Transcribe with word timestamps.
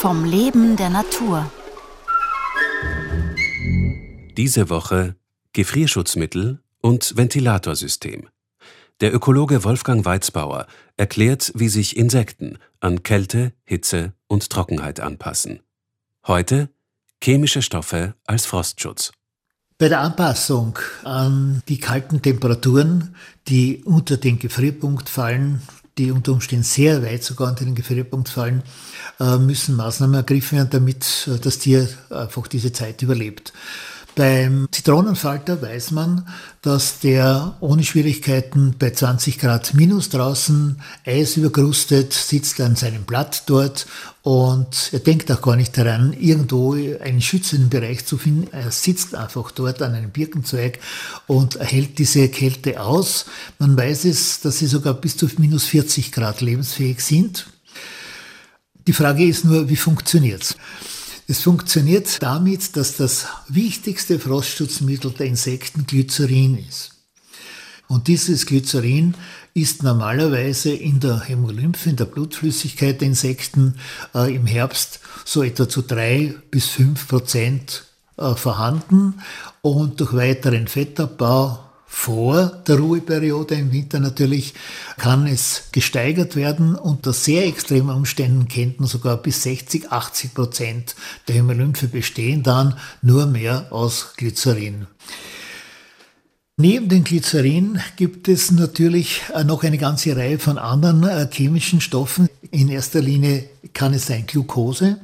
vom 0.00 0.24
Leben 0.24 0.76
der 0.76 0.88
Natur. 0.88 1.52
Diese 4.34 4.70
Woche 4.70 5.14
Gefrierschutzmittel 5.52 6.62
und 6.80 7.18
Ventilatorsystem. 7.18 8.30
Der 9.02 9.14
Ökologe 9.14 9.62
Wolfgang 9.62 10.02
Weizbauer 10.06 10.66
erklärt, 10.96 11.52
wie 11.54 11.68
sich 11.68 11.98
Insekten 11.98 12.56
an 12.80 13.02
Kälte, 13.02 13.52
Hitze 13.64 14.14
und 14.26 14.48
Trockenheit 14.48 15.00
anpassen. 15.00 15.60
Heute 16.26 16.70
chemische 17.22 17.60
Stoffe 17.60 18.14
als 18.26 18.46
Frostschutz. 18.46 19.12
Bei 19.76 19.90
der 19.90 20.00
Anpassung 20.00 20.78
an 21.04 21.62
die 21.68 21.78
kalten 21.78 22.22
Temperaturen, 22.22 23.14
die 23.48 23.82
unter 23.84 24.16
den 24.16 24.38
Gefrierpunkt 24.38 25.10
fallen, 25.10 25.60
die 25.98 26.10
unter 26.10 26.32
Umständen 26.32 26.64
sehr 26.64 27.02
weit 27.02 27.24
sogar 27.24 27.48
unter 27.48 27.64
den 27.64 27.74
Gefrierpunkt 27.74 28.28
fallen, 28.28 28.62
äh, 29.18 29.36
müssen 29.38 29.76
Maßnahmen 29.76 30.14
ergriffen 30.16 30.58
werden, 30.58 30.70
damit 30.70 31.28
äh, 31.28 31.38
das 31.38 31.58
Tier 31.58 31.88
einfach 32.10 32.46
diese 32.46 32.72
Zeit 32.72 33.02
überlebt. 33.02 33.52
Beim 34.16 34.68
Zitronenfalter 34.72 35.62
weiß 35.62 35.92
man, 35.92 36.26
dass 36.62 36.98
der 36.98 37.56
ohne 37.60 37.84
Schwierigkeiten 37.84 38.74
bei 38.78 38.90
20 38.90 39.38
Grad 39.38 39.72
minus 39.74 40.08
draußen 40.08 40.80
Eis 41.06 41.36
überkrustet 41.36 42.12
sitzt 42.12 42.60
an 42.60 42.74
seinem 42.74 43.04
Blatt 43.04 43.44
dort 43.46 43.86
und 44.22 44.90
er 44.92 44.98
denkt 44.98 45.30
auch 45.30 45.40
gar 45.40 45.56
nicht 45.56 45.78
daran, 45.78 46.12
irgendwo 46.12 46.74
einen 46.74 47.22
schützenden 47.22 47.70
Bereich 47.70 48.04
zu 48.04 48.18
finden. 48.18 48.48
Er 48.52 48.70
sitzt 48.72 49.14
einfach 49.14 49.52
dort 49.52 49.80
an 49.80 49.94
einem 49.94 50.10
Birkenzweig 50.10 50.80
und 51.26 51.56
erhält 51.56 51.98
diese 51.98 52.28
Kälte 52.28 52.80
aus. 52.80 53.26
Man 53.58 53.76
weiß 53.76 54.06
es, 54.06 54.40
dass 54.40 54.58
sie 54.58 54.66
sogar 54.66 54.94
bis 54.94 55.16
zu 55.16 55.28
minus 55.38 55.64
40 55.66 56.10
Grad 56.10 56.40
lebensfähig 56.40 57.00
sind. 57.00 57.46
Die 58.86 58.92
Frage 58.92 59.24
ist 59.24 59.44
nur, 59.44 59.68
wie 59.68 59.76
funktioniert's? 59.76 60.56
Es 61.30 61.42
funktioniert 61.42 62.20
damit, 62.24 62.76
dass 62.76 62.96
das 62.96 63.28
wichtigste 63.46 64.18
Frostschutzmittel 64.18 65.12
der 65.12 65.26
Insekten 65.26 65.86
Glycerin 65.86 66.58
ist. 66.58 66.90
Und 67.86 68.08
dieses 68.08 68.46
Glycerin 68.46 69.14
ist 69.54 69.84
normalerweise 69.84 70.72
in 70.72 70.98
der 70.98 71.20
Hämolymphe, 71.20 71.90
in 71.90 71.94
der 71.94 72.06
Blutflüssigkeit 72.06 73.00
der 73.00 73.06
Insekten 73.06 73.76
äh, 74.12 74.34
im 74.34 74.44
Herbst 74.44 74.98
so 75.24 75.44
etwa 75.44 75.68
zu 75.68 75.82
drei 75.82 76.34
bis 76.50 76.66
fünf 76.66 77.06
Prozent 77.06 77.84
äh, 78.16 78.34
vorhanden 78.34 79.22
und 79.62 80.00
durch 80.00 80.12
weiteren 80.12 80.66
Fettabbau 80.66 81.69
vor 81.92 82.62
der 82.68 82.78
Ruheperiode 82.78 83.56
im 83.56 83.72
Winter 83.72 83.98
natürlich 83.98 84.54
kann 84.96 85.26
es 85.26 85.64
gesteigert 85.72 86.36
werden. 86.36 86.76
Unter 86.76 87.12
sehr 87.12 87.44
extremen 87.44 87.90
Umständen 87.90 88.46
könnten 88.46 88.86
sogar 88.86 89.16
bis 89.16 89.42
60, 89.42 89.90
80 89.90 90.32
Prozent 90.32 90.94
der 91.26 91.34
Hämolymphe 91.34 91.88
bestehen 91.88 92.44
dann 92.44 92.76
nur 93.02 93.26
mehr 93.26 93.66
aus 93.70 94.14
Glycerin. 94.16 94.86
Neben 96.56 96.88
dem 96.88 97.04
Glycerin 97.04 97.80
gibt 97.96 98.28
es 98.28 98.52
natürlich 98.52 99.20
noch 99.44 99.64
eine 99.64 99.76
ganze 99.76 100.16
Reihe 100.16 100.38
von 100.38 100.58
anderen 100.58 101.02
äh, 101.02 101.28
chemischen 101.30 101.80
Stoffen. 101.80 102.28
In 102.52 102.68
erster 102.68 103.02
Linie 103.02 103.50
kann 103.74 103.92
es 103.92 104.06
sein 104.06 104.26
Glucose 104.26 104.96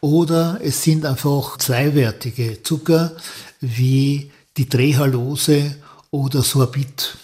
oder 0.00 0.58
es 0.62 0.82
sind 0.82 1.06
einfach 1.06 1.56
zweiwertige 1.56 2.62
Zucker 2.62 3.12
wie 3.60 4.32
die 4.56 4.68
Trehalose 4.68 5.76
oder 6.14 6.44
Sorbit, 6.44 7.16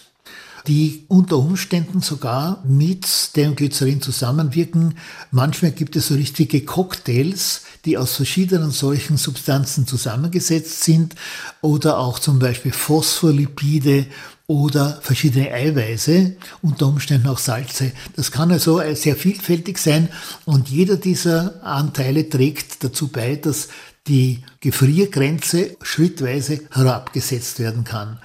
die 0.67 1.05
unter 1.07 1.37
Umständen 1.37 2.01
sogar 2.01 2.61
mit 2.65 3.37
dem 3.37 3.55
Glycerin 3.55 4.01
zusammenwirken. 4.01 4.95
Manchmal 5.31 5.71
gibt 5.71 5.95
es 5.95 6.09
so 6.09 6.15
richtige 6.15 6.65
Cocktails, 6.65 7.61
die 7.85 7.97
aus 7.97 8.17
verschiedenen 8.17 8.71
solchen 8.71 9.15
Substanzen 9.15 9.87
zusammengesetzt 9.87 10.83
sind 10.83 11.15
oder 11.61 11.99
auch 11.99 12.19
zum 12.19 12.39
Beispiel 12.39 12.73
Phospholipide 12.73 14.07
oder 14.45 14.99
verschiedene 15.01 15.53
Eiweiße, 15.53 16.35
unter 16.61 16.87
Umständen 16.87 17.29
auch 17.29 17.39
Salze. 17.39 17.93
Das 18.17 18.29
kann 18.29 18.51
also 18.51 18.81
sehr 18.93 19.15
vielfältig 19.15 19.77
sein 19.77 20.09
und 20.43 20.67
jeder 20.67 20.97
dieser 20.97 21.63
Anteile 21.63 22.27
trägt 22.27 22.83
dazu 22.83 23.07
bei, 23.07 23.37
dass 23.37 23.69
die 24.07 24.43
Gefriergrenze 24.59 25.77
schrittweise 25.81 26.59
herabgesetzt 26.71 27.59
werden 27.59 27.85
kann. 27.85 28.19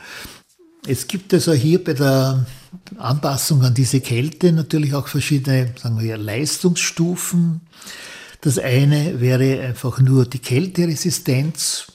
Es 0.89 1.09
gibt 1.09 1.35
also 1.35 1.53
hier 1.53 1.83
bei 1.83 1.95
der 1.95 2.47
Anpassung 2.99 3.65
an 3.65 3.75
diese 3.75 4.01
Kälte 4.01 4.53
natürlich 4.53 4.95
auch 4.95 5.09
verschiedene, 5.09 5.75
sagen 5.81 5.99
wir, 6.01 6.17
Leistungsstufen. 6.17 7.61
Das 8.41 8.59
eine 8.59 9.21
wäre 9.21 9.61
einfach 9.63 9.99
nur 9.99 10.27
die 10.27 10.39
Kälteresistenz, 10.39 11.87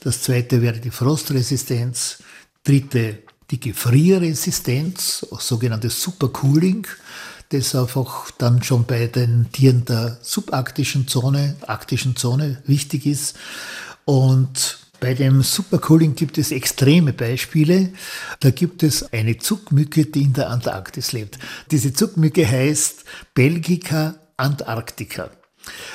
das 0.00 0.22
zweite 0.22 0.62
wäre 0.62 0.78
die 0.78 0.92
Frostresistenz, 0.92 2.18
dritte 2.62 3.18
die 3.50 3.58
Gefrierresistenz, 3.58 5.26
sogenanntes 5.38 6.00
Supercooling, 6.00 6.86
das 7.48 7.74
einfach 7.74 8.30
dann 8.38 8.62
schon 8.62 8.84
bei 8.84 9.08
den 9.08 9.50
Tieren 9.50 9.84
der 9.84 10.18
subarktischen 10.22 11.08
Zone, 11.08 11.56
arktischen 11.66 12.14
Zone 12.14 12.62
wichtig 12.66 13.06
ist. 13.06 13.36
Und 14.04 14.78
bei 15.00 15.14
dem 15.14 15.42
Supercooling 15.42 16.14
gibt 16.14 16.38
es 16.38 16.50
extreme 16.50 17.12
Beispiele. 17.12 17.92
Da 18.40 18.50
gibt 18.50 18.82
es 18.82 19.12
eine 19.12 19.38
Zuckmücke, 19.38 20.06
die 20.06 20.22
in 20.22 20.32
der 20.32 20.50
Antarktis 20.50 21.12
lebt. 21.12 21.38
Diese 21.70 21.92
Zuckmücke 21.92 22.48
heißt 22.48 23.04
Belgica 23.34 24.16
antarctica. 24.36 25.30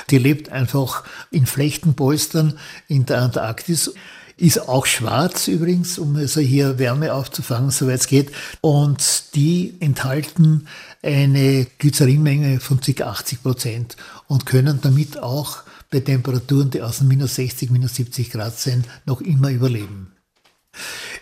Die 0.10 0.18
lebt 0.18 0.50
einfach 0.50 1.04
in 1.32 1.46
Flechtenpolstern 1.46 2.58
in 2.88 3.06
der 3.06 3.22
Antarktis 3.22 3.94
ist 4.42 4.68
auch 4.68 4.88
schwarz 4.88 5.48
übrigens, 5.48 6.00
um 6.00 6.16
also 6.16 6.42
hier 6.42 6.80
Wärme 6.80 7.14
aufzufangen, 7.14 7.70
soweit 7.70 8.00
es 8.00 8.08
geht. 8.08 8.32
Und 8.60 9.36
die 9.36 9.76
enthalten 9.80 10.68
eine 11.04 11.68
Glycerinmenge 11.78 12.60
von 12.60 12.80
ca. 12.82 13.04
80 13.04 13.44
Prozent 13.44 13.98
und 14.28 14.48
können 14.48 14.80
damit 14.82 15.20
auch 15.20 15.60
bei 15.92 16.00
Temperaturen, 16.00 16.72
die 16.72 16.82
außen 16.82 17.08
minus 17.08 17.36
60, 17.36 17.70
minus 17.70 17.96
70 17.96 18.32
Grad 18.32 18.58
sind, 18.58 18.88
noch 19.06 19.22
immer 19.22 19.52
überleben. 19.52 20.14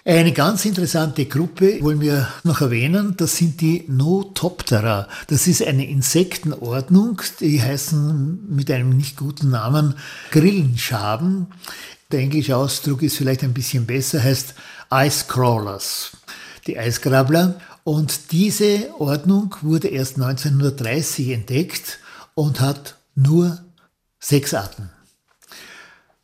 Eine 0.06 0.32
ganz 0.32 0.64
interessante 0.66 1.26
Gruppe 1.26 1.82
wollen 1.82 2.00
wir 2.00 2.28
noch 2.44 2.62
erwähnen, 2.62 3.16
das 3.18 3.36
sind 3.36 3.60
die 3.60 3.84
Notoptera. 3.88 5.08
Das 5.28 5.48
ist 5.48 5.66
eine 5.66 5.90
Insektenordnung, 5.90 7.22
die 7.42 7.62
heißen 7.62 8.48
mit 8.48 8.72
einem 8.72 8.96
nicht 8.96 9.18
guten 9.18 9.50
Namen 9.50 9.96
Grillenschaben. 10.32 11.48
Der 12.12 12.22
englische 12.22 12.56
Ausdruck 12.56 13.02
ist 13.04 13.18
vielleicht 13.18 13.44
ein 13.44 13.54
bisschen 13.54 13.86
besser, 13.86 14.24
heißt 14.24 14.56
Ice 14.92 15.26
Crawlers, 15.28 16.12
die 16.66 16.80
Eisgrabler. 16.80 17.60
Und 17.84 18.32
diese 18.32 18.90
Ordnung 19.00 19.56
wurde 19.62 19.90
erst 19.90 20.16
1930 20.16 21.30
entdeckt 21.30 22.00
und 22.36 22.62
hat 22.62 22.96
nur 23.16 23.60
sechs 24.20 24.54
Arten. 24.54 24.90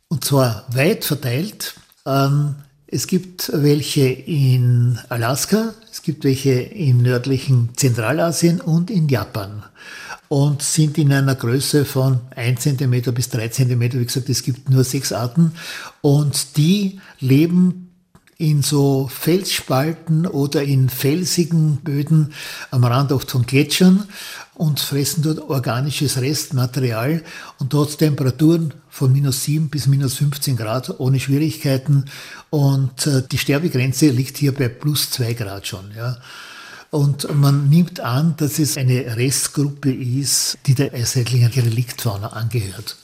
Und 0.08 0.24
zwar 0.24 0.66
weit 0.70 1.04
verteilt. 1.04 1.74
Ähm, 2.04 2.56
es 2.86 3.06
gibt 3.08 3.50
welche 3.52 4.06
in 4.06 4.98
Alaska, 5.08 5.74
es 5.90 6.02
gibt 6.02 6.24
welche 6.24 6.52
im 6.52 7.02
nördlichen 7.02 7.70
Zentralasien 7.74 8.60
und 8.60 8.90
in 8.90 9.08
Japan 9.08 9.64
und 10.28 10.62
sind 10.62 10.98
in 10.98 11.12
einer 11.12 11.34
Größe 11.34 11.84
von 11.84 12.20
1 12.34 12.60
cm 12.60 13.12
bis 13.12 13.28
3 13.30 13.48
cm. 13.48 13.80
Wie 13.80 14.04
gesagt, 14.04 14.28
es 14.28 14.42
gibt 14.42 14.70
nur 14.70 14.84
sechs 14.84 15.12
Arten 15.12 15.52
und 16.00 16.56
die 16.56 17.00
leben 17.20 17.85
in 18.38 18.62
so 18.62 19.08
Felsspalten 19.08 20.26
oder 20.26 20.62
in 20.62 20.90
felsigen 20.90 21.76
Böden 21.76 22.34
am 22.70 22.84
Rand 22.84 23.12
oft 23.12 23.30
von 23.30 23.46
Gletschern 23.46 24.06
und 24.54 24.80
fressen 24.80 25.22
dort 25.22 25.38
organisches 25.38 26.20
Restmaterial 26.20 27.22
und 27.58 27.72
dort 27.72 27.98
Temperaturen 27.98 28.74
von 28.90 29.12
minus 29.12 29.44
7 29.44 29.68
bis 29.68 29.86
minus 29.86 30.14
15 30.14 30.56
Grad 30.56 31.00
ohne 31.00 31.18
Schwierigkeiten 31.18 32.06
und 32.50 33.06
äh, 33.06 33.22
die 33.30 33.38
Sterbegrenze 33.38 34.08
liegt 34.08 34.36
hier 34.36 34.54
bei 34.54 34.68
plus 34.68 35.10
2 35.10 35.32
Grad 35.34 35.66
schon. 35.66 35.92
Ja. 35.96 36.18
Und 36.90 37.34
man 37.34 37.68
nimmt 37.68 38.00
an, 38.00 38.34
dass 38.36 38.58
es 38.58 38.76
eine 38.76 39.16
Restgruppe 39.16 39.92
ist, 39.92 40.58
die 40.66 40.74
der 40.74 40.94
Eiseitlinger 40.94 41.54
Reliktfauna 41.54 42.28
angehört. 42.28 42.96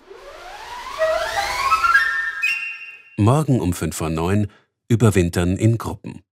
Morgen 3.18 3.60
um 3.60 3.72
5 3.72 3.94
vor 3.94 4.10
9 4.10 4.48
überwintern 4.92 5.56
in 5.56 5.78
Gruppen. 5.78 6.20